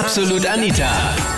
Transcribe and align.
Absolut 0.00 0.46
Anita. 0.46 0.90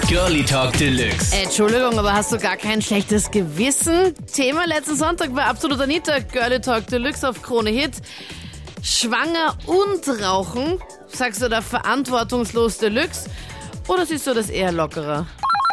Girlie 0.08 0.44
Talk 0.44 0.75
Deluxe. 0.75 1.35
Entschuldigung, 1.43 1.99
aber 1.99 2.12
hast 2.12 2.33
du 2.33 2.38
gar 2.38 2.57
kein 2.57 2.80
schlechtes 2.80 3.29
Gewissen? 3.29 4.15
Thema 4.33 4.65
letzten 4.65 4.95
Sonntag 4.95 5.34
war 5.34 5.46
Absolut 5.49 5.80
Anita, 5.80 6.21
Girlie 6.21 6.60
Talk 6.60 6.86
Deluxe 6.86 7.28
auf 7.28 7.42
Krone 7.42 7.70
Hit. 7.70 8.00
Schwanger 8.80 9.56
und 9.66 10.09
Rauchen? 10.22 10.79
Sagst 11.09 11.43
du 11.43 11.48
da 11.48 11.62
verantwortungslos 11.62 12.79
Deluxe? 12.79 13.29
Oder 13.88 14.06
siehst 14.06 14.25
du 14.29 14.35
das 14.35 14.48
eher 14.51 14.71
lockerer? 14.71 15.27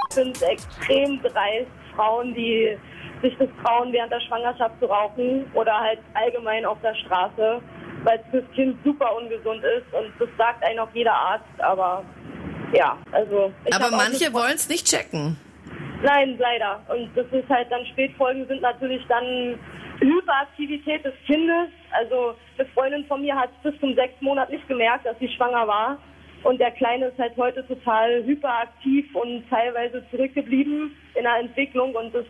Ich 0.10 0.16
finde 0.16 0.32
es 0.32 0.42
extrem 0.42 1.22
dreist, 1.22 1.70
Frauen, 1.96 2.34
die 2.34 2.76
sich 3.22 3.38
das 3.38 3.50
trauen, 3.64 3.94
während 3.94 4.12
der 4.12 4.22
Schwangerschaft 4.22 4.80
zu 4.80 4.88
rauchen 4.88 5.46
oder 5.54 5.80
halt 5.80 6.00
allgemein 6.16 6.66
auf 6.66 6.80
der 6.82 6.96
Straße, 6.96 7.62
weil 8.04 8.20
es 8.20 8.32
fürs 8.32 8.52
Kind 8.56 8.76
super 8.84 9.16
ungesund 9.16 9.64
ist 9.78 9.86
und 9.94 10.12
das 10.18 10.30
sagt 10.36 10.64
einem 10.64 10.80
auch 10.80 10.90
jeder 10.96 11.14
Arzt, 11.14 11.46
aber 11.60 12.04
ja, 12.74 12.98
also. 13.12 13.52
ich 13.66 13.74
Aber 13.74 13.92
manche 13.92 14.34
wollen 14.34 14.56
es 14.56 14.70
nicht 14.70 14.86
checken. 14.88 15.38
Nein, 16.04 16.36
leider. 16.40 16.82
Und 16.90 17.16
das 17.16 17.28
ist 17.32 17.48
halt 17.50 17.72
dann 17.72 17.86
Spätfolgen 17.88 18.48
sind 18.48 18.62
natürlich 18.62 19.06
dann 19.08 19.60
Hyperaktivität 20.00 21.06
des 21.06 21.14
Kindes. 21.28 21.70
Also 21.92 22.36
eine 22.58 22.68
Freundin 22.70 23.06
von 23.06 23.22
mir 23.22 23.36
hat 23.36 23.50
bis 23.62 23.80
zum 23.80 23.94
sechsten 23.96 24.26
Monat 24.26 24.50
nicht 24.50 24.68
gemerkt, 24.68 25.06
dass 25.06 25.18
sie 25.20 25.30
schwanger 25.30 25.68
war. 25.68 25.98
Und 26.44 26.60
der 26.60 26.72
Kleine 26.72 27.08
ist 27.08 27.20
halt 27.20 27.38
heute 27.38 27.66
total 27.68 28.24
hyperaktiv 28.24 29.06
und 29.16 29.48
teilweise 29.50 30.04
zurückgeblieben 30.10 30.96
in 31.14 31.24
der 31.24 31.38
Entwicklung 31.38 31.94
und 31.94 32.14
das 32.16 32.26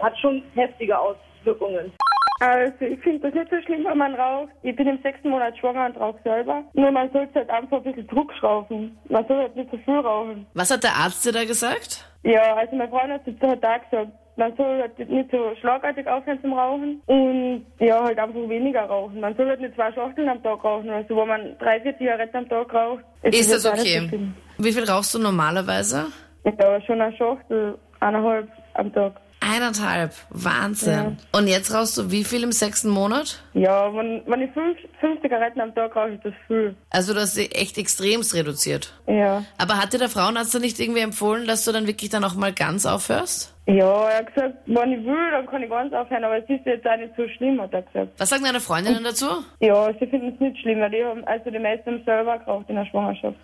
hat 0.00 0.18
schon 0.18 0.42
heftige 0.54 0.98
Auswirkungen. 0.98 1.92
Also 2.40 2.84
ich 2.86 2.98
finde 3.00 3.20
das 3.20 3.34
nicht 3.34 3.50
so 3.50 3.60
schlimm, 3.66 3.84
wenn 3.84 3.98
man 3.98 4.14
raucht. 4.14 4.50
Ich 4.62 4.74
bin 4.74 4.88
im 4.88 4.98
sechsten 5.02 5.28
Monat 5.28 5.56
schwanger 5.58 5.86
und 5.86 6.00
rauche 6.00 6.18
selber. 6.24 6.64
Nur 6.72 6.90
man 6.90 7.10
sollte 7.12 7.34
halt 7.34 7.50
einfach 7.50 7.76
ein 7.78 7.82
bisschen 7.82 8.06
Druck 8.06 8.32
schrauben. 8.38 8.96
Man 9.08 9.26
soll 9.28 9.38
halt 9.38 9.56
nicht 9.56 9.70
zu 9.70 9.76
viel 9.78 9.98
rauchen. 9.98 10.46
Was 10.54 10.70
hat 10.70 10.82
der 10.82 10.96
Arzt 10.96 11.24
dir 11.24 11.32
da 11.32 11.44
gesagt? 11.44 12.06
Ja, 12.22 12.54
also 12.54 12.74
mein 12.76 12.88
Freund 12.88 13.12
hat 13.12 13.26
jetzt 13.26 13.42
halt 13.42 13.64
auch 13.64 13.90
gesagt, 13.90 14.12
man 14.36 14.56
soll 14.56 14.80
halt 14.80 14.98
nicht 14.98 15.30
so 15.30 15.52
schlagartig 15.60 16.06
aufhören 16.06 16.40
zum 16.40 16.54
Rauchen 16.54 17.02
und 17.06 17.66
ja, 17.78 18.02
halt 18.02 18.18
einfach 18.18 18.48
weniger 18.48 18.84
rauchen. 18.84 19.20
Man 19.20 19.36
soll 19.36 19.48
halt 19.48 19.60
nicht 19.60 19.74
zwei 19.74 19.92
Schachteln 19.92 20.28
am 20.30 20.42
Tag 20.42 20.64
rauchen. 20.64 20.88
Also 20.88 21.14
wenn 21.16 21.28
man 21.28 21.58
drei, 21.58 21.78
vier 21.82 21.96
Zigaretten 21.98 22.36
am 22.38 22.48
Tag 22.48 22.72
raucht, 22.72 23.04
Ist 23.22 23.52
das 23.52 23.66
auch 23.66 23.74
nicht 23.74 23.92
so 23.92 24.16
okay? 24.16 24.28
Wie 24.56 24.72
viel 24.72 24.84
rauchst 24.84 25.14
du 25.14 25.18
normalerweise? 25.18 26.06
Ja, 26.44 26.80
schon 26.80 27.02
eine 27.02 27.14
Schachtel, 27.16 27.76
eineinhalb 28.00 28.48
am 28.74 28.90
Tag. 28.94 29.20
Eineinhalb. 29.50 30.12
Wahnsinn. 30.30 31.18
Und 31.32 31.48
jetzt 31.48 31.74
rauchst 31.74 31.98
du 31.98 32.10
wie 32.10 32.24
viel 32.24 32.42
im 32.42 32.52
sechsten 32.52 32.88
Monat? 32.88 33.42
Ja, 33.54 33.92
wenn, 33.94 34.22
wenn 34.26 34.42
ich 34.42 34.52
fünf, 34.52 34.78
fünf 35.00 35.20
Zigaretten 35.22 35.60
am 35.60 35.74
Tag 35.74 35.96
rauche, 35.96 36.10
ist 36.10 36.24
das 36.24 36.34
viel. 36.46 36.76
Also 36.90 37.14
du 37.14 37.20
hast 37.20 37.34
sie 37.34 37.50
echt 37.50 37.76
extremst 37.78 38.34
reduziert. 38.34 38.92
Ja. 39.06 39.44
Aber 39.58 39.78
hat 39.78 39.92
dir 39.92 39.98
der 39.98 40.08
Frauenarzt 40.08 40.54
dann 40.54 40.62
nicht 40.62 40.78
irgendwie 40.78 41.00
empfohlen, 41.00 41.46
dass 41.46 41.64
du 41.64 41.72
dann 41.72 41.86
wirklich 41.86 42.10
dann 42.10 42.22
auch 42.22 42.34
mal 42.34 42.52
ganz 42.52 42.86
aufhörst? 42.86 43.54
Ja, 43.66 44.08
er 44.08 44.18
hat 44.18 44.34
gesagt, 44.34 44.54
wenn 44.66 44.92
ich 44.92 45.04
will, 45.04 45.30
dann 45.32 45.46
kann 45.46 45.62
ich 45.62 45.70
ganz 45.70 45.92
aufhören, 45.92 46.24
aber 46.24 46.38
es 46.38 46.48
ist 46.48 46.64
jetzt 46.64 46.86
auch 46.86 46.96
nicht 46.96 47.12
so 47.16 47.26
schlimm, 47.36 47.60
hat 47.60 47.72
er 47.72 47.82
gesagt. 47.82 48.12
Was 48.18 48.28
sagen 48.28 48.44
deine 48.44 48.60
Freundinnen 48.60 49.04
dazu? 49.04 49.26
Ja, 49.60 49.92
sie 49.98 50.06
finden 50.06 50.32
es 50.34 50.40
nicht 50.40 50.60
schlimm, 50.60 50.80
weil 50.80 50.90
die 50.90 51.04
haben, 51.04 51.24
also 51.24 51.50
die 51.50 51.58
meisten 51.58 51.90
haben 51.90 52.04
selber 52.04 52.38
geraucht 52.38 52.66
in 52.68 52.76
der 52.76 52.86
Schwangerschaft. 52.86 53.36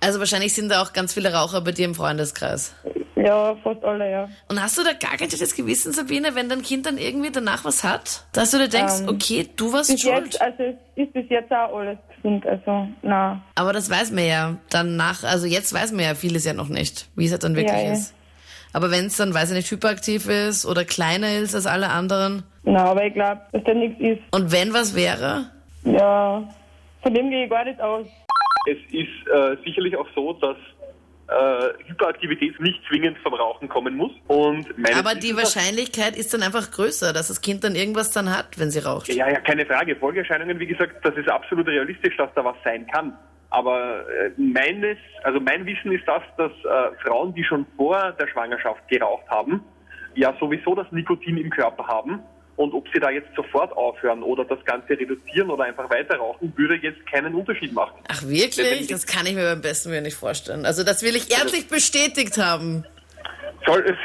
Also 0.00 0.18
wahrscheinlich 0.18 0.52
sind 0.54 0.70
da 0.70 0.82
auch 0.82 0.92
ganz 0.92 1.14
viele 1.14 1.32
Raucher 1.32 1.60
bei 1.60 1.72
dir 1.72 1.84
im 1.84 1.94
Freundeskreis. 1.94 2.74
Ja, 3.14 3.54
fast 3.62 3.84
alle, 3.84 4.10
ja. 4.10 4.28
Und 4.48 4.60
hast 4.62 4.78
du 4.78 4.82
da 4.82 4.92
gar 4.92 5.16
kein 5.18 5.28
schlechtes 5.28 5.54
Gewissen, 5.54 5.92
Sabine, 5.92 6.34
wenn 6.34 6.48
dein 6.48 6.62
Kind 6.62 6.86
dann 6.86 6.96
irgendwie 6.96 7.30
danach 7.30 7.64
was 7.64 7.84
hat? 7.84 8.24
Dass 8.32 8.52
du 8.52 8.58
dir 8.58 8.68
denkst, 8.68 9.00
Ähm, 9.02 9.08
okay, 9.10 9.48
du 9.54 9.70
warst 9.72 9.90
Bis 9.90 10.00
schuld. 10.00 10.24
jetzt, 10.24 10.40
also 10.40 10.62
es 10.62 10.76
ist 11.06 11.12
bis 11.12 11.28
jetzt 11.28 11.52
auch 11.52 11.76
alles 11.78 11.98
gesund, 12.16 12.46
also, 12.46 12.88
na. 13.02 13.42
Aber 13.54 13.72
das 13.74 13.90
weiß 13.90 14.12
man 14.12 14.24
ja 14.26 14.56
dann 14.70 14.96
nach, 14.96 15.24
also 15.24 15.46
jetzt 15.46 15.74
weiß 15.74 15.92
man 15.92 16.04
ja 16.04 16.14
vieles 16.14 16.44
ja 16.46 16.54
noch 16.54 16.68
nicht, 16.68 17.06
wie 17.14 17.26
es 17.26 17.32
halt 17.32 17.44
dann 17.44 17.54
wirklich 17.54 17.76
Ja, 17.76 17.82
ja. 17.88 17.92
ist. 17.92 18.14
Aber 18.72 18.90
wenn 18.90 19.04
es 19.06 19.18
dann, 19.18 19.34
weiß 19.34 19.50
ich 19.50 19.56
nicht, 19.58 19.70
hyperaktiv 19.70 20.26
ist 20.30 20.64
oder 20.64 20.86
kleiner 20.86 21.34
ist 21.36 21.54
als 21.54 21.66
alle 21.66 21.90
anderen 21.90 22.44
Na, 22.62 22.84
aber 22.86 23.04
ich 23.04 23.12
glaube, 23.12 23.42
dass 23.52 23.62
da 23.64 23.74
nichts 23.74 24.00
ist. 24.00 24.20
und 24.30 24.50
wenn 24.52 24.72
was 24.72 24.94
wäre, 24.94 25.50
Ja, 25.84 26.42
von 27.02 27.12
dem 27.14 27.28
gehe 27.28 27.44
ich 27.44 27.50
gar 27.50 27.64
nicht 27.66 27.78
aus. 27.78 28.06
Es 28.70 28.78
ist 28.90 29.28
äh, 29.34 29.56
sicherlich 29.66 29.94
auch 29.98 30.06
so, 30.14 30.32
dass 30.34 30.56
äh, 31.32 31.88
Hyperaktivität 31.88 32.60
nicht 32.60 32.80
zwingend 32.88 33.18
vom 33.18 33.34
Rauchen 33.34 33.68
kommen 33.68 33.96
muss. 33.96 34.12
Und 34.28 34.66
aber 34.94 35.14
die 35.14 35.36
Wahrscheinlichkeit 35.36 36.16
ist 36.16 36.34
dann 36.34 36.42
einfach 36.42 36.70
größer, 36.70 37.12
dass 37.12 37.28
das 37.28 37.40
Kind 37.40 37.64
dann 37.64 37.74
irgendwas 37.74 38.10
dann 38.10 38.36
hat, 38.36 38.58
wenn 38.58 38.70
sie 38.70 38.80
raucht. 38.80 39.08
Ja, 39.08 39.28
ja, 39.28 39.40
keine 39.40 39.66
Frage. 39.66 39.96
Folgeerscheinungen, 39.96 40.58
wie 40.58 40.66
gesagt, 40.66 41.04
das 41.04 41.16
ist 41.16 41.28
absolut 41.28 41.66
realistisch, 41.66 42.16
dass 42.16 42.30
da 42.34 42.44
was 42.44 42.56
sein 42.64 42.86
kann. 42.86 43.16
Aber 43.50 44.06
äh, 44.08 44.30
meines, 44.36 44.96
also 45.24 45.38
mein 45.38 45.66
Wissen 45.66 45.92
ist 45.92 46.06
das, 46.06 46.22
dass 46.38 46.52
äh, 46.52 46.96
Frauen, 47.04 47.34
die 47.34 47.44
schon 47.44 47.66
vor 47.76 48.12
der 48.12 48.26
Schwangerschaft 48.28 48.88
geraucht 48.88 49.28
haben, 49.28 49.62
ja 50.14 50.34
sowieso 50.40 50.74
das 50.74 50.90
Nikotin 50.90 51.36
im 51.36 51.50
Körper 51.50 51.86
haben. 51.86 52.20
Und 52.56 52.74
ob 52.74 52.86
sie 52.92 53.00
da 53.00 53.10
jetzt 53.10 53.34
sofort 53.34 53.72
aufhören 53.72 54.22
oder 54.22 54.44
das 54.44 54.62
Ganze 54.64 54.90
reduzieren 54.90 55.50
oder 55.50 55.64
einfach 55.64 55.88
weiter 55.90 56.16
rauchen, 56.16 56.52
würde 56.56 56.76
jetzt 56.76 57.04
keinen 57.10 57.34
Unterschied 57.34 57.72
machen. 57.72 57.94
Ach 58.08 58.22
wirklich? 58.22 58.86
Das 58.88 59.06
kann 59.06 59.26
ich 59.26 59.34
mir 59.34 59.44
beim 59.44 59.62
besten 59.62 59.90
Willen 59.90 60.04
nicht 60.04 60.16
vorstellen. 60.16 60.66
Also 60.66 60.84
das 60.84 61.02
will 61.02 61.16
ich 61.16 61.30
ärztlich 61.30 61.68
bestätigt 61.68 62.36
haben. 62.38 62.84
Soll 63.66 63.80
es, 63.86 63.96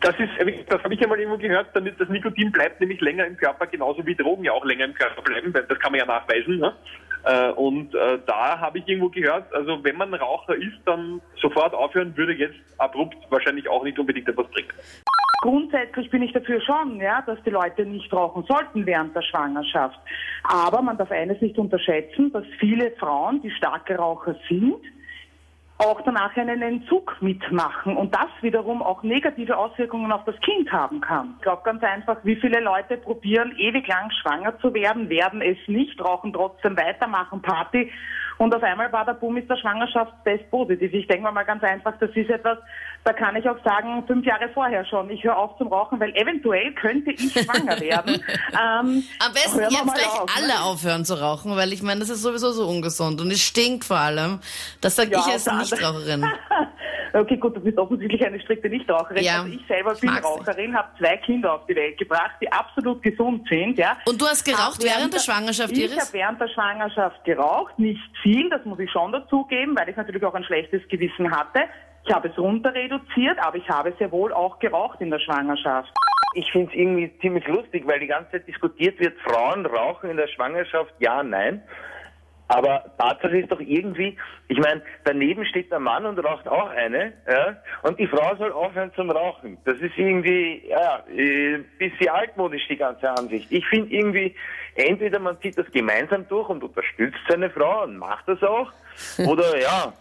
das 0.00 0.14
ist, 0.18 0.30
das 0.68 0.82
habe 0.82 0.94
ich 0.94 1.02
einmal 1.02 1.18
irgendwo 1.18 1.38
gehört, 1.38 1.68
damit 1.74 1.98
das 2.00 2.08
Nikotin 2.08 2.52
bleibt 2.52 2.80
nämlich 2.80 3.00
länger 3.00 3.26
im 3.26 3.36
Körper, 3.36 3.66
genauso 3.66 4.04
wie 4.06 4.14
Drogen 4.14 4.44
ja 4.44 4.52
auch 4.52 4.64
länger 4.64 4.84
im 4.84 4.94
Körper 4.94 5.22
bleiben, 5.22 5.52
weil 5.52 5.64
das 5.64 5.78
kann 5.78 5.92
man 5.92 6.00
ja 6.00 6.06
nachweisen. 6.06 6.58
Ne? 6.58 6.74
Äh, 7.24 7.50
Und 7.52 7.94
äh, 7.94 8.18
da 8.26 8.58
habe 8.60 8.78
ich 8.78 8.88
irgendwo 8.88 9.08
gehört, 9.08 9.52
also 9.54 9.82
wenn 9.82 9.96
man 9.96 10.12
Raucher 10.12 10.56
ist, 10.56 10.76
dann 10.84 11.20
sofort 11.40 11.74
aufhören 11.74 12.16
würde 12.16 12.34
jetzt 12.34 12.56
abrupt 12.78 13.16
wahrscheinlich 13.30 13.68
auch 13.68 13.82
nicht 13.82 13.98
unbedingt 13.98 14.28
etwas 14.28 14.46
bringen. 14.48 14.68
Grundsätzlich 15.44 16.08
bin 16.08 16.22
ich 16.22 16.32
dafür 16.32 16.58
schon, 16.62 16.98
ja, 17.02 17.20
dass 17.20 17.36
die 17.42 17.50
Leute 17.50 17.84
nicht 17.84 18.10
rauchen 18.10 18.46
sollten 18.48 18.86
während 18.86 19.14
der 19.14 19.20
Schwangerschaft. 19.20 19.98
Aber 20.42 20.80
man 20.80 20.96
darf 20.96 21.10
eines 21.10 21.38
nicht 21.42 21.58
unterschätzen, 21.58 22.32
dass 22.32 22.46
viele 22.58 22.92
Frauen, 22.92 23.42
die 23.42 23.50
starke 23.50 23.94
Raucher 23.96 24.36
sind, 24.48 24.80
auch 25.78 26.00
danach 26.04 26.36
einen 26.36 26.62
Entzug 26.62 27.16
mitmachen 27.20 27.96
und 27.96 28.14
das 28.14 28.28
wiederum 28.42 28.80
auch 28.82 29.02
negative 29.02 29.56
Auswirkungen 29.56 30.12
auf 30.12 30.24
das 30.24 30.36
Kind 30.40 30.70
haben 30.70 31.00
kann. 31.00 31.34
Ich 31.38 31.42
glaube 31.42 31.62
ganz 31.64 31.82
einfach, 31.82 32.16
wie 32.22 32.36
viele 32.36 32.60
Leute 32.60 32.96
probieren 32.96 33.52
ewig 33.58 33.86
lang 33.88 34.10
schwanger 34.22 34.58
zu 34.60 34.72
werden, 34.72 35.08
werden 35.08 35.42
es 35.42 35.58
nicht, 35.66 36.00
rauchen 36.00 36.32
trotzdem 36.32 36.76
weiter, 36.76 37.08
machen 37.08 37.42
Party 37.42 37.90
und 38.38 38.52
auf 38.54 38.62
einmal 38.64 38.92
war 38.92 39.04
der 39.04 39.14
Boom 39.14 39.36
ist 39.36 39.48
der 39.48 39.56
Schwangerschaftstest 39.56 40.50
positiv. 40.50 40.92
Ich 40.92 41.06
denke 41.06 41.30
mal 41.30 41.44
ganz 41.44 41.62
einfach, 41.62 41.94
das 42.00 42.10
ist 42.14 42.28
etwas, 42.28 42.58
da 43.04 43.12
kann 43.12 43.36
ich 43.36 43.48
auch 43.48 43.62
sagen, 43.64 44.02
fünf 44.08 44.26
Jahre 44.26 44.48
vorher 44.52 44.84
schon, 44.86 45.08
ich 45.10 45.22
höre 45.22 45.36
auf 45.36 45.56
zum 45.56 45.68
Rauchen, 45.68 46.00
weil 46.00 46.10
eventuell 46.16 46.72
könnte 46.74 47.12
ich 47.12 47.32
schwanger 47.32 47.80
werden. 47.80 48.22
Ähm, 48.54 49.02
Am 49.18 49.32
besten 49.32 49.60
jetzt 49.62 49.94
gleich 49.94 50.20
auf, 50.20 50.26
ne? 50.26 50.32
alle 50.36 50.62
aufhören 50.62 51.04
zu 51.04 51.14
rauchen, 51.14 51.56
weil 51.56 51.72
ich 51.72 51.82
meine, 51.82 52.00
das 52.00 52.08
ist 52.10 52.22
sowieso 52.22 52.52
so 52.52 52.68
ungesund 52.68 53.20
und 53.20 53.30
es 53.32 53.40
stinkt 53.42 53.84
vor 53.84 53.96
allem. 53.98 54.38
Das 54.80 54.94
sage 54.94 55.10
Ja, 55.10 55.18
ich 55.18 55.42
der 55.42 55.52
anderen- 55.52 55.73
Nichtraucherin. 55.74 56.24
Okay, 57.16 57.36
gut, 57.36 57.54
du 57.54 57.60
bist 57.60 57.78
offensichtlich 57.78 58.26
eine 58.26 58.40
strikte 58.40 58.68
Nichtraucherin. 58.68 59.22
Ja, 59.22 59.42
also 59.42 59.52
ich 59.54 59.64
selber 59.68 59.92
ich 59.92 60.00
bin 60.00 60.10
Raucherin, 60.10 60.76
habe 60.76 60.88
zwei 60.98 61.16
Kinder 61.18 61.54
auf 61.54 61.64
die 61.66 61.76
Welt 61.76 61.96
gebracht, 61.96 62.32
die 62.40 62.50
absolut 62.50 63.04
gesund 63.04 63.46
sind. 63.48 63.78
Ja. 63.78 63.96
Und 64.06 64.20
du 64.20 64.26
hast 64.26 64.44
geraucht 64.44 64.78
Hab 64.78 64.82
während 64.82 65.14
der 65.14 65.20
Schwangerschaft, 65.20 65.70
Ich 65.70 65.84
Iris? 65.84 66.00
habe 66.00 66.12
während 66.12 66.40
der 66.40 66.48
Schwangerschaft 66.48 67.24
geraucht, 67.24 67.78
nicht 67.78 68.00
viel, 68.20 68.50
das 68.50 68.64
muss 68.64 68.80
ich 68.80 68.90
schon 68.90 69.12
dazugeben, 69.12 69.78
weil 69.78 69.88
ich 69.88 69.96
natürlich 69.96 70.24
auch 70.24 70.34
ein 70.34 70.42
schlechtes 70.42 70.82
Gewissen 70.88 71.30
hatte. 71.30 71.60
Ich 72.04 72.12
habe 72.12 72.28
es 72.28 72.36
runter 72.36 72.74
reduziert, 72.74 73.38
aber 73.38 73.58
ich 73.58 73.68
habe 73.68 73.94
sehr 73.96 74.10
wohl 74.10 74.32
auch 74.32 74.58
geraucht 74.58 75.00
in 75.00 75.10
der 75.10 75.20
Schwangerschaft. 75.20 75.92
Ich 76.34 76.50
finde 76.50 76.72
es 76.72 76.76
irgendwie 76.76 77.12
ziemlich 77.20 77.46
lustig, 77.46 77.86
weil 77.86 78.00
die 78.00 78.08
ganze 78.08 78.32
Zeit 78.32 78.48
diskutiert 78.48 78.98
wird, 78.98 79.16
Frauen 79.20 79.64
rauchen 79.66 80.10
in 80.10 80.16
der 80.16 80.26
Schwangerschaft, 80.26 80.92
ja, 80.98 81.22
nein. 81.22 81.62
Aber 82.54 82.84
Tatsache 82.98 83.36
ist 83.38 83.50
doch 83.50 83.58
irgendwie, 83.58 84.16
ich 84.46 84.58
meine, 84.58 84.80
daneben 85.02 85.44
steht 85.44 85.72
der 85.72 85.80
Mann 85.80 86.06
und 86.06 86.16
raucht 86.20 86.46
auch 86.46 86.70
eine, 86.70 87.12
ja, 87.28 87.56
und 87.82 87.98
die 87.98 88.06
Frau 88.06 88.36
soll 88.36 88.52
aufhören 88.52 88.92
zum 88.94 89.10
Rauchen. 89.10 89.58
Das 89.64 89.76
ist 89.78 89.96
irgendwie, 89.96 90.62
ja, 90.68 91.02
äh, 91.12 91.58
bisschen 91.78 92.10
altmodisch, 92.10 92.62
die 92.68 92.76
ganze 92.76 93.10
Ansicht. 93.10 93.50
Ich 93.50 93.66
finde 93.66 93.92
irgendwie, 93.92 94.36
entweder 94.76 95.18
man 95.18 95.36
zieht 95.40 95.58
das 95.58 95.66
gemeinsam 95.72 96.28
durch 96.28 96.48
und 96.48 96.62
unterstützt 96.62 97.18
seine 97.28 97.50
Frau 97.50 97.82
und 97.82 97.96
macht 97.96 98.28
das 98.28 98.40
auch, 98.44 98.70
oder 99.26 99.60
ja. 99.60 99.92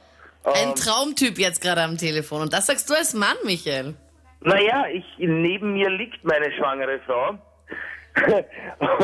Ein 0.43 0.69
ähm, 0.69 0.75
Traumtyp 0.75 1.39
jetzt 1.39 1.59
gerade 1.59 1.81
am 1.81 1.97
Telefon. 1.97 2.43
Und 2.43 2.53
das 2.53 2.67
sagst 2.67 2.87
du 2.87 2.93
als 2.93 3.15
Mann, 3.15 3.37
Michael. 3.45 3.95
Naja, 4.41 4.85
ich, 4.93 5.05
neben 5.17 5.73
mir 5.73 5.89
liegt 5.89 6.23
meine 6.23 6.51
schwangere 6.51 6.99
Frau. 7.07 7.39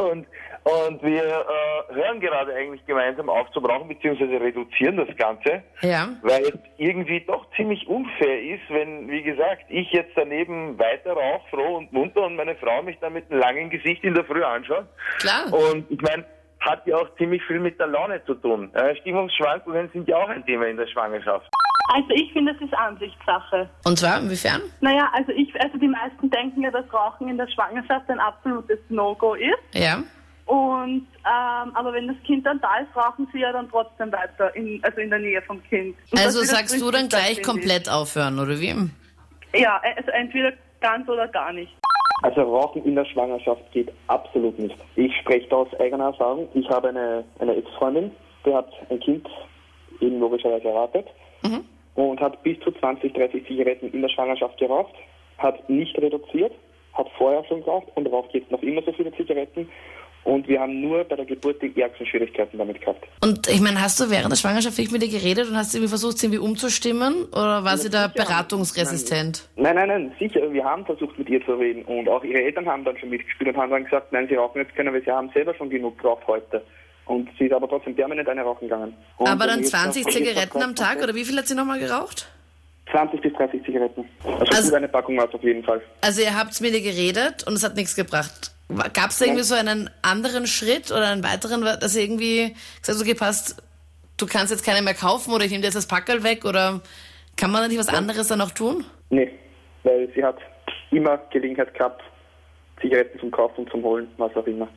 Und, 0.01 0.27
und 0.63 1.03
wir 1.03 1.23
äh, 1.23 1.95
hören 1.95 2.19
gerade 2.19 2.53
eigentlich 2.53 2.85
gemeinsam 2.85 3.29
auf 3.29 3.49
zu 3.51 3.59
rauchen, 3.59 3.87
beziehungsweise 3.87 4.39
reduzieren 4.39 4.97
das 4.97 5.15
Ganze. 5.17 5.63
Ja. 5.81 6.09
Weil 6.21 6.43
es 6.43 6.53
irgendwie 6.77 7.21
doch 7.21 7.45
ziemlich 7.55 7.87
unfair 7.87 8.41
ist, 8.41 8.69
wenn, 8.69 9.09
wie 9.09 9.23
gesagt, 9.23 9.63
ich 9.69 9.91
jetzt 9.91 10.11
daneben 10.15 10.77
weiter 10.77 11.13
rauche, 11.13 11.49
froh 11.49 11.77
und 11.77 11.91
munter 11.91 12.25
und 12.25 12.35
meine 12.35 12.55
Frau 12.55 12.83
mich 12.83 12.97
dann 12.99 13.13
mit 13.13 13.31
einem 13.31 13.39
langen 13.39 13.69
Gesicht 13.69 14.03
in 14.03 14.13
der 14.13 14.25
Früh 14.25 14.43
anschaut. 14.43 14.85
Klar. 15.19 15.51
Und 15.51 15.89
ich 15.89 16.01
meine, 16.01 16.25
hat 16.59 16.85
ja 16.85 16.97
auch 16.97 17.15
ziemlich 17.17 17.41
viel 17.45 17.59
mit 17.59 17.79
der 17.79 17.87
Laune 17.87 18.23
zu 18.25 18.33
tun. 18.35 18.73
Äh, 18.73 18.95
Stimmungsschwankungen 18.97 19.89
sind 19.93 20.07
ja 20.07 20.17
auch 20.17 20.29
ein 20.29 20.45
Thema 20.45 20.65
in 20.67 20.77
der 20.77 20.87
Schwangerschaft. 20.87 21.47
Also 21.91 22.09
ich 22.11 22.31
finde, 22.33 22.51
es 22.51 22.61
ist 22.61 22.73
Ansichtssache. 22.75 23.67
Und 23.83 23.97
zwar, 23.97 24.19
inwiefern? 24.19 24.61
Naja, 24.79 25.09
also 25.11 25.31
ich, 25.31 25.49
also 25.59 25.75
die 25.79 25.87
meisten 25.87 26.29
denken 26.29 26.61
ja, 26.61 26.69
dass 26.69 26.85
Rauchen 26.93 27.27
in 27.27 27.37
der 27.37 27.47
Schwangerschaft 27.47 28.07
ein 28.09 28.19
absolutes 28.19 28.79
No-Go 28.89 29.33
ist. 29.33 29.57
Ja. 29.73 30.03
Und 30.45 31.07
ähm, 31.25 31.75
aber 31.75 31.93
wenn 31.93 32.07
das 32.07 32.17
Kind 32.25 32.45
dann 32.45 32.59
da 32.61 32.77
ist, 32.77 32.95
rauchen 32.95 33.27
sie 33.33 33.39
ja 33.39 33.51
dann 33.51 33.69
trotzdem 33.69 34.11
weiter, 34.11 34.55
in, 34.55 34.79
also 34.83 34.99
in 35.01 35.09
der 35.09 35.19
Nähe 35.19 35.41
vom 35.41 35.63
Kind. 35.63 35.95
Und 36.11 36.19
Also 36.19 36.39
das 36.39 36.47
ist 36.47 36.53
das 36.53 36.59
sagst 36.59 36.81
du 36.81 36.91
dann 36.91 37.09
gleich 37.09 37.41
komplett 37.41 37.89
aufhören, 37.89 38.39
oder 38.39 38.59
wie? 38.59 38.75
Ja, 39.55 39.81
also 39.83 40.11
entweder 40.11 40.53
ganz 40.81 41.09
oder 41.09 41.27
gar 41.27 41.53
nicht. 41.53 41.71
Also 42.21 42.41
Rauchen 42.41 42.83
in 42.85 42.95
der 42.95 43.05
Schwangerschaft 43.05 43.61
geht 43.71 43.91
absolut 44.07 44.59
nicht. 44.59 44.77
Ich 44.95 45.15
spreche 45.21 45.47
da 45.49 45.57
aus 45.57 45.79
eigener 45.79 46.05
Erfahrung. 46.05 46.47
Ich 46.53 46.69
habe 46.69 46.89
eine, 46.89 47.23
eine 47.39 47.55
Ex-Freundin, 47.55 48.11
die 48.45 48.53
hat 48.53 48.71
ein 48.89 48.99
Kind 48.99 49.27
eben 50.01 50.19
logischerweise 50.19 50.67
erwartet 50.67 51.07
und 52.07 52.19
hat 52.21 52.41
bis 52.43 52.59
zu 52.61 52.71
20, 52.71 53.13
30 53.13 53.45
Zigaretten 53.47 53.91
in 53.91 54.01
der 54.01 54.09
Schwangerschaft 54.09 54.57
geraucht, 54.57 54.93
hat 55.37 55.69
nicht 55.69 55.97
reduziert, 55.97 56.53
hat 56.93 57.07
vorher 57.17 57.43
schon 57.45 57.61
geraucht 57.61 57.87
und 57.95 58.07
raucht 58.07 58.33
jetzt 58.33 58.51
noch 58.51 58.61
immer 58.61 58.81
so 58.83 58.91
viele 58.93 59.11
Zigaretten. 59.13 59.69
Und 60.25 60.47
wir 60.49 60.59
haben 60.59 60.81
nur 60.81 61.05
bei 61.05 61.15
der 61.15 61.25
Geburt 61.25 61.61
die 61.61 61.81
ärgsten 61.81 62.05
Schwierigkeiten 62.05 62.57
damit 62.57 62.81
gehabt. 62.81 63.07
Und 63.23 63.47
ich 63.47 63.61
meine, 63.61 63.81
hast 63.81 63.99
du 63.99 64.09
während 64.09 64.31
der 64.31 64.35
Schwangerschaft 64.35 64.77
nicht 64.77 64.91
mit 64.91 65.01
ihr 65.01 65.09
geredet 65.09 65.49
und 65.49 65.55
hast 65.55 65.73
irgendwie 65.73 65.87
versucht, 65.87 66.17
sie 66.17 66.27
irgendwie 66.27 66.43
umzustimmen? 66.43 67.23
Oder 67.31 67.63
war 67.63 67.77
sie 67.77 67.89
da 67.89 68.07
beratungsresistent? 68.07 69.49
Nein, 69.55 69.75
nein, 69.75 69.87
nein, 69.87 70.11
sicher. 70.19 70.51
Wir 70.51 70.65
haben 70.65 70.85
versucht, 70.85 71.17
mit 71.17 71.29
ihr 71.29 71.43
zu 71.45 71.53
reden. 71.53 71.83
Und 71.85 72.09
auch 72.09 72.23
ihre 72.23 72.43
Eltern 72.43 72.67
haben 72.67 72.83
dann 72.83 72.97
schon 72.97 73.09
mitgespielt 73.09 73.55
und 73.55 73.61
haben 73.61 73.71
dann 73.71 73.85
gesagt, 73.85 74.11
nein, 74.11 74.27
sie 74.27 74.35
rauchen 74.35 74.59
jetzt 74.59 74.75
können, 74.75 74.93
weil 74.93 75.03
sie 75.03 75.11
haben 75.11 75.29
selber 75.33 75.55
schon 75.55 75.69
genug 75.69 75.97
geraucht 75.97 76.27
heute. 76.27 76.63
Und 77.09 77.27
sie 77.39 77.45
ist 77.45 77.53
aber 77.53 77.67
trotzdem 77.67 77.95
permanent 77.95 78.29
eine 78.29 78.43
rauchen 78.43 78.67
gegangen. 78.69 78.93
Und 79.17 79.27
Aber 79.27 79.47
dann 79.47 79.61
jetzt 79.61 79.71
20 79.71 80.05
noch- 80.05 80.11
Zigaretten 80.13 80.61
am 80.61 80.75
Tag, 80.75 81.01
oder 81.01 81.15
wie 81.15 81.25
viel 81.25 81.35
hat 81.39 81.47
sie 81.47 81.55
nochmal 81.55 81.79
geraucht? 81.79 82.27
20 82.91 83.19
bis 83.21 83.33
30 83.33 83.63
Zigaretten. 83.65 84.05
Also, 84.23 84.45
Also- 84.55 84.75
eine 84.75 84.87
Packung 84.87 85.15
macht 85.15 85.33
auf 85.33 85.43
jeden 85.43 85.63
Fall. 85.63 85.81
Also 86.01 86.21
ihr 86.21 86.37
habt 86.37 86.61
mit 86.61 86.71
ihr 86.73 86.81
geredet 86.81 87.45
und 87.47 87.53
es 87.55 87.63
hat 87.63 87.75
nichts 87.75 87.95
gebracht. 87.95 88.51
Gab 88.93 89.09
es 89.09 89.19
irgendwie 89.19 89.41
so 89.41 89.55
einen 89.55 89.89
anderen 90.03 90.45
Schritt 90.45 90.91
oder 90.91 91.07
einen 91.07 91.23
weiteren, 91.23 91.61
dass 91.63 91.95
ihr 91.95 92.03
irgendwie 92.03 92.55
gesagt 92.81 93.01
okay, 93.01 93.15
passt, 93.15 93.55
du 94.17 94.27
kannst 94.27 94.51
jetzt 94.51 94.63
keine 94.63 94.83
mehr 94.83 94.93
kaufen 94.93 95.33
oder 95.33 95.45
ich 95.45 95.49
nehme 95.51 95.61
dir 95.61 95.67
jetzt 95.69 95.75
das 95.77 95.87
Packerl 95.87 96.23
weg 96.23 96.45
oder 96.45 96.79
kann 97.35 97.49
man 97.49 97.63
da 97.63 97.67
nicht 97.67 97.79
was 97.79 97.89
anderes 97.89 98.27
dann 98.27 98.37
noch 98.39 98.51
tun? 98.51 98.85
Nee, 99.09 99.31
weil 99.83 100.07
sie 100.13 100.23
hat 100.23 100.37
immer 100.91 101.17
Gelegenheit 101.31 101.73
gehabt, 101.73 102.03
Zigaretten 102.81 103.19
zum 103.19 103.31
Kaufen 103.31 103.61
und 103.65 103.71
zum 103.71 103.81
Holen, 103.83 104.07
was 104.17 104.35
auch 104.35 104.45
immer. 104.45 104.67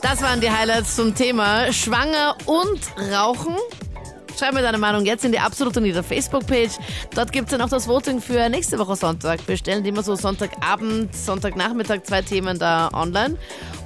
Das 0.00 0.22
waren 0.22 0.40
die 0.40 0.50
Highlights 0.50 0.96
zum 0.96 1.14
Thema 1.14 1.72
Schwanger 1.72 2.36
und 2.46 2.80
Rauchen. 3.12 3.56
Schreib 4.38 4.54
mir 4.54 4.62
deine 4.62 4.78
Meinung 4.78 5.04
jetzt 5.04 5.24
in 5.24 5.32
die 5.32 5.38
absolute 5.38 5.80
Nieder 5.80 6.02
Facebook-Page. 6.02 6.72
Dort 7.14 7.32
gibt's 7.32 7.50
dann 7.50 7.60
auch 7.60 7.68
das 7.68 7.86
Voting 7.86 8.20
für 8.20 8.48
nächste 8.48 8.78
Woche 8.78 8.96
Sonntag. 8.96 9.46
Wir 9.46 9.56
stellen 9.56 9.84
immer 9.84 10.02
so 10.02 10.14
Sonntagabend, 10.16 11.14
Sonntagnachmittag 11.14 12.02
zwei 12.04 12.22
Themen 12.22 12.58
da 12.58 12.90
online. 12.92 13.36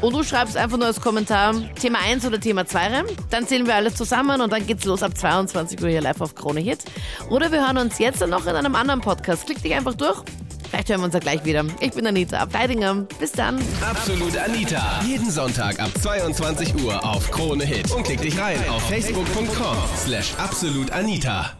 Und 0.01 0.15
du 0.15 0.23
schreibst 0.23 0.57
einfach 0.57 0.79
nur 0.79 0.87
als 0.87 1.01
Kommentar 1.01 1.55
Thema 1.81 1.99
1 1.99 2.25
oder 2.25 2.41
Thema 2.41 2.65
2 2.65 2.87
rein. 2.87 3.05
Dann 3.31 3.47
zählen 3.47 3.67
wir 3.67 3.75
alles 3.75 3.97
zusammen 3.97 4.41
und 4.41 4.53
dann 4.53 4.67
geht's 4.67 4.85
los 4.85 5.03
ab 5.03 5.17
22 5.17 5.83
Uhr 5.83 5.89
hier 5.89 6.01
live 6.01 6.21
auf 6.21 6.35
Krone 6.35 6.61
Hit. 6.61 6.85
Oder 7.29 7.51
wir 7.51 7.67
hören 7.67 7.79
uns 7.79 7.99
jetzt 7.99 8.27
noch 8.27 8.47
in 8.47 8.55
einem 8.55 8.75
anderen 8.77 9.01
Podcast. 9.01 9.47
Klick 9.47 9.63
dich 9.63 9.75
einfach 9.75 9.95
durch. 9.95 10.23
Vielleicht 10.71 10.89
hören 10.89 11.01
wir 11.01 11.05
uns 11.07 11.15
ja 11.15 11.21
gleich 11.21 11.45
wieder. 11.45 11.65
Ich 11.81 11.93
bin 11.93 12.07
Anita 12.07 12.39
Abteidinger. 12.39 13.07
Bis 13.19 13.33
dann. 13.33 13.59
Absolut 13.81 14.37
Anita. 14.37 15.01
Jeden 15.07 15.31
Sonntag 15.31 15.79
ab 15.81 15.91
22 16.01 16.75
Uhr 16.85 17.05
auf 17.05 17.31
Krone 17.31 17.65
Hit. 17.65 17.91
Und 17.93 18.05
klick 18.05 18.21
dich 18.21 18.39
rein 18.39 18.59
auf 18.69 18.83
facebook.com 18.89 19.77
slash 20.05 20.35
absolutanita. 20.39 21.53